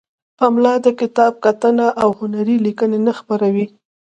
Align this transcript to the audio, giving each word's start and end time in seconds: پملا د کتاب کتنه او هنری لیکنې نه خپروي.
پملا 0.39 0.73
د 0.85 0.87
کتاب 1.01 1.33
کتنه 1.45 1.87
او 2.01 2.09
هنری 2.19 2.57
لیکنې 2.65 2.99
نه 3.07 3.13
خپروي. 3.19 3.65